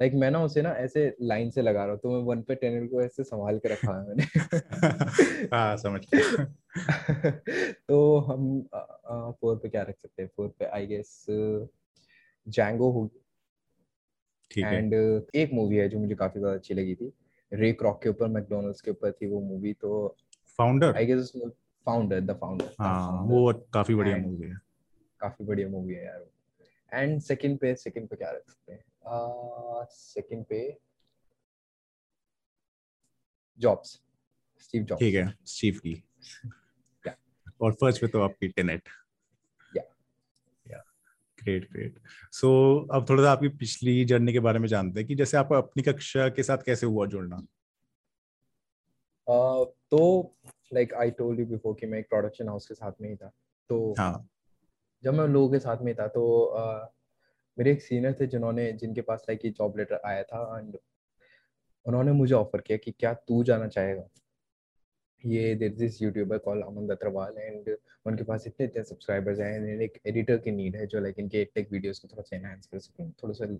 [0.00, 2.54] लाइक मैं ना उसे ना ऐसे लाइन से लगा रहा हूँ तो मैं वन पे
[2.54, 4.22] टेनेट को ऐसे संभाल के रखा है मैंने।
[5.56, 6.44] हाँ समझ गया।
[7.88, 8.62] तो हम
[9.40, 10.30] फोर पे क्या रख सकते हैं?
[10.36, 11.26] फोर पे आई गेस
[12.48, 13.23] जैंगो होगी
[14.58, 14.94] एंड
[15.34, 17.12] एक मूवी है जो मुझे काफ़ी ज़्यादा अच्छी लगी थी।
[17.52, 20.16] रे क्रॉक के ऊपर मैकडोनल्ड्स के ऊपर थी वो मूवी तो
[20.58, 21.32] founder I guess
[21.86, 24.56] founder the founder हाँ वो काफ़ी बढ़िया मूवी है।
[25.20, 26.26] काफ़ी बढ़िया मूवी है यार
[26.92, 28.84] एंड सेकंड पे सेकंड पे क्या रख सकते हैं?
[29.90, 30.78] सेकंड पे
[33.58, 34.00] जॉब्स
[34.60, 36.02] स्टीव जॉब्स ठीक है स्टीव की.
[37.60, 38.88] और फ़र्स्ट पे तो आपकी टेनेट.
[41.44, 41.98] ग्रेट ग्रेट
[42.32, 42.50] सो
[42.92, 45.82] अब थोड़ा सा आपकी पिछली जर्नी के बारे में जानते हैं कि जैसे आपको अपनी
[45.82, 47.36] कक्षा के साथ कैसे हुआ जुड़ना?
[49.26, 50.00] Uh, तो
[50.74, 53.30] like I told you before कि मैं एक प्रोडक्शन हाउस के साथ में ही था।
[53.68, 54.28] तो हाँ।
[55.04, 56.24] जब मैं उन लोगों के साथ में था तो
[56.56, 56.94] uh,
[57.58, 60.78] मेरे एक सीनियर थे जिन्होंने जिनके पास लाइक ये जॉब लेटर आया था एंड
[61.86, 64.02] उन्होंने मुझे ऑफ़र किया कि क्या तू जाना चाहेगा?
[65.26, 69.82] ये there this YouTuber call Aman Dhattarwal and उनके पास इतने इतने सब्सक्राइबर्स हैं and
[69.82, 72.78] एक एडिटर की नीड है जो लाइक इनके टेक वीडियोस को थोड़ा सा एनहांस कर
[72.78, 73.56] सके थोड़ा सा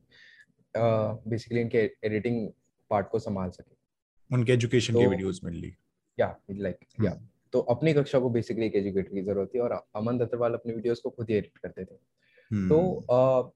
[1.26, 2.50] बेसिकली इनके एडिटिंग
[2.90, 3.76] पार्ट को संभाल सके।
[4.32, 5.74] उनके एजुकेशन के तो- वीडियोस में ली
[6.20, 10.18] या लाइक या। तो अपनी कक्षा को बेसिकली एक एजुकेटर की ज़रूरत थी और अमन
[10.18, 11.94] दत्तवाल अपने वीडियोस को खुद ही एडिट करते थे।
[12.52, 13.54] हम्म, तो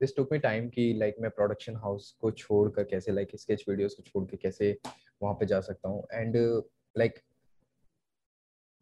[0.00, 3.94] दिस टुक मी टाइम कि लाइक मैं प्रोडक्शन हाउस को छोड़कर कैसे लाइक स्केच वीडियोस
[3.94, 4.78] को छोड़ के कैसे
[5.20, 6.36] वहाँ पे जा सकता हूँ। एंड
[6.96, 7.20] लाइक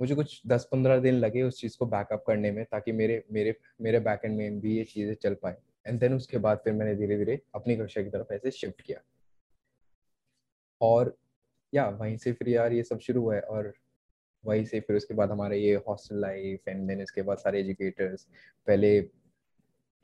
[0.01, 3.55] मुझे कुछ दस पंद्रह दिन लगे उस चीज़ को बैकअप करने में ताकि मेरे मेरे
[3.81, 7.16] मेरे बैकएंड में भी ये चीज़ें चल पाए। एंड देन उसके बाद फिर मैंने धीरे
[7.18, 9.01] धीरे अपनी कक्षा की तरफ़ ऐसे शिफ्ट किया।
[10.81, 11.16] और,
[11.73, 13.73] या, वहीं से फिर यार ये सब शुरू हुआ है और
[14.44, 18.27] वहीं से फिर उसके बाद हमारे ये हॉस्टल लाइफ एंड देन इसके बाद सारे एजुकेटर्स
[18.66, 18.99] पहले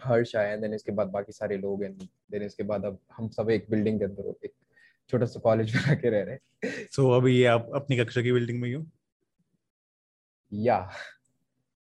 [0.01, 3.51] हर्ष आया देन इसके बाद बाकी सारे लोग एंड देन इसके बाद अब हम सब
[3.51, 4.53] एक बिल्डिंग के अंदर एक
[5.11, 8.61] छोटा सा कॉलेज में के रह रहे सो अभी ये आप अपनी कक्षा की बिल्डिंग
[8.61, 8.87] में ही हो?
[10.53, 10.79] या।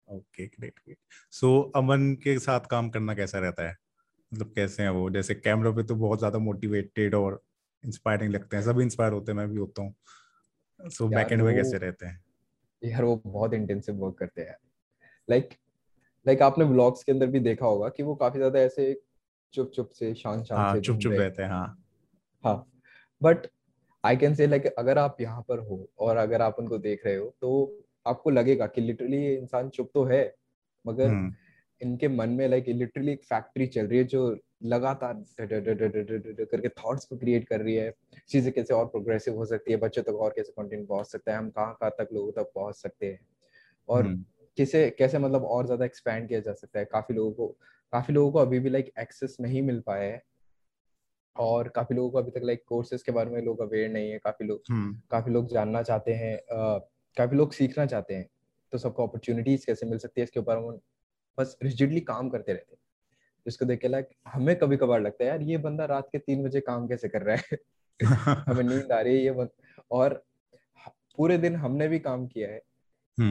[0.08, 0.98] Okay great great
[1.32, 3.76] so Aman के साथ काम करना कैसा रहता है?
[4.32, 5.08] मतलब कैसे हैं वो?
[5.10, 7.40] जैसे कैमरा पे तो बहुत ज़्यादा मोटिवेटेड और
[7.84, 9.94] इंस्पायरिंग लगते हैं। सब इंस्पायर होते हैं मैं भी होता हूँ।
[10.80, 12.20] सो बैक एंड में कैसे रहते हैं?
[12.82, 14.56] यार वो बहुत इंटेंसिव वर्क करते हैं
[15.28, 15.54] लाइक
[16.26, 18.94] लाइक आपने व्लॉग्स के अंदर भी देखा होगा कि वो काफ़ी ज़्यादा ऐसे
[19.54, 21.66] चुप चुप से शांत शांत हाँ से चुप चुप रहते हैं हाँ।
[22.44, 22.56] हाँ।
[23.22, 23.46] But
[24.04, 27.16] I can say like अगर आप यहाँ पर हो और अगर आप उनको देख रहे
[27.16, 30.34] हो तो आपको लगेगा कि लिटरली ये इंसान चुप तो है
[30.84, 31.32] मगर हम्म।
[31.80, 37.16] इनके मन में लाइक लिटरली एक फैक्ट्री चल रही है जो लगातार करके थॉट्स को
[37.16, 37.92] क्रिएट कर रही है।
[38.28, 41.38] चीज़ें कैसे और प्रोग्रेसिव हो सकती है बच्चों तक और कैसे कंटेंट पहुँच सकता है
[41.38, 43.18] हम कहाँ कहाँ तक लोगों तक पहुँच सकते हैं।
[43.88, 44.24] और हम्म।
[44.58, 47.46] किसे कैसे मतलब और ज़्यादा एक्सपैंड किया जा सकता है काफ़ी लोगों को
[47.92, 50.22] काफ़ी लोगों को अभी भी लाइक एक्सेस नहीं मिल पाया है।
[51.38, 54.18] और काफ़ी लोगों को अभी तक लाइक कोर्सेज के बारे में लोग अवेयर नहीं है
[54.18, 56.38] काफ़ी लोग हम्म, काफ़ी लोग जानना चाहते हैं
[57.16, 58.28] काफ़ी लोग सीखना चाहते हैं
[58.72, 60.78] तो सबको अपॉर्चुनिटीज़ कैसे मिल सकती है इसके ऊपर हम
[61.38, 62.80] बस रिजिडली काम करते रहते हैं।
[63.46, 66.44] जिसको देख के लाइक हमें कभी कभार लगता है यार ये बंदा रात के तीन
[66.44, 67.58] बजे काम कैसे कर रहा है?
[68.48, 69.48] हमें नींद आ रही है ये बंद
[69.90, 70.24] और
[71.16, 72.60] पूरे दिन हमने भी काम किया है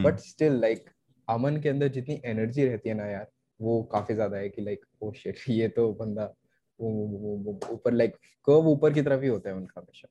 [0.02, 0.90] बट स्टिल लाइक
[1.28, 3.26] अमन के अंदर जितनी एनर्जी रहती है ना यार
[3.60, 6.34] वो काफ़ी ज़्यादा है कि लाइक ओ शिट ये तो बंदा
[6.80, 8.14] वो- ऊपर लाइक
[8.46, 10.08] कर्व ऊपर की तरफ़ ही होता है उनका हमेशा।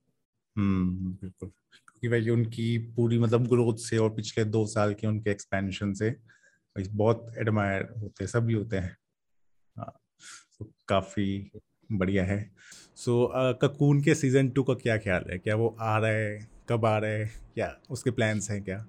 [0.57, 5.31] हम्म बिल्कुल। क्योंकि भाई उनकी पूरी मतलब ग्रोथ से और पिछले दो साल के उनके
[5.31, 6.15] एक्सपेंशन से
[6.79, 8.97] बहुत एडमायर होते हैं सभी होते हैं।
[9.77, 9.99] हाँ
[10.59, 11.51] तो काफ़ी
[11.91, 12.51] बढ़िया है।
[12.95, 15.37] सो ककून के सीज़न टू का क्या ख्याल है?
[15.37, 16.47] क्या वो आ रहा है?
[16.69, 17.31] कब आ रहा है?
[17.53, 18.87] क्या उसके प्लान्स हैं क्या?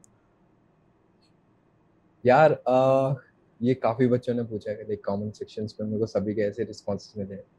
[2.27, 3.15] यार अ,
[3.63, 6.65] ये काफ़ी बच्चों ने पूछा है लाइक कमेंट सेक्शंस में मेरे को सभी के ऐसे
[6.65, 7.56] रिस्पॉन्सेस मिले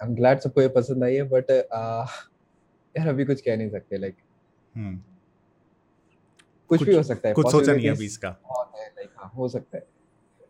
[0.00, 1.50] आई एम ग्लैड सबको ये पसंद आई है बट
[2.96, 4.16] यार अभी कुछ कह नहीं सकते लाइक
[4.76, 4.96] हम्म।
[6.68, 8.28] कुछ, कुछ- भी हो सकता है कुछ सोचा नहीं अभी इसका।
[8.76, 9.86] लाइक हाँ हो सकता है।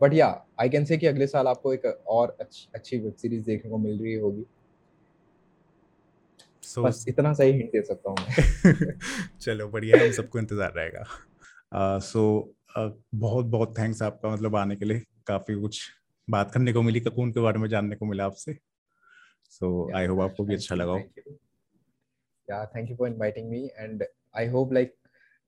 [0.02, 3.44] बट या आई कैन से कि अगले साल आपको एक और अच्छी अच्छी वेब सीरीज़
[3.44, 4.44] देखने को मिल रही होगी।
[6.62, 8.98] सो बस इतना सही हिंट दे सकता हूँ मैं।
[9.40, 11.04] चलो बढ़िया हम सबको इंतज़ार रहेगा।
[11.98, 15.90] सो uh, so, uh, बहुत बहुत थैंक्स आपका मतलब आने के लिए काफ़ी कुछ
[16.30, 18.58] बात करने को मिली ककून के बारे में जानने को मिला आपसे।
[19.52, 20.98] सो आई होप आपको भी अच्छा लगा हो।
[22.50, 24.04] या thank you for inviting me and
[24.36, 24.94] I hope like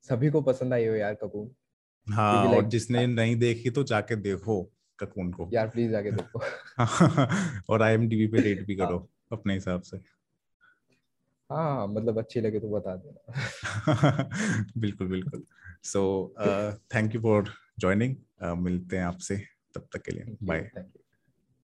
[0.03, 1.55] सभी को पसंद आई हो यार कपूर।
[2.13, 6.11] हाँ क्योंकि और like- जिसने नहीं देखी तो जाके देखो ककून को। यार प्लीज़ आगे
[6.11, 6.41] देखो।
[7.73, 9.97] और आई पे रेट भी करो अपने हिसाब से।
[11.53, 13.33] हाँ मतलब अच्छी लगे तो बता देना।
[14.79, 15.45] बिल्कुल बिल्कुल।
[15.83, 16.35] So
[16.95, 18.17] thank you for joining
[18.57, 19.37] मिलते हैं आपसे।
[19.75, 21.04] तब तक के लिए। Bye thank you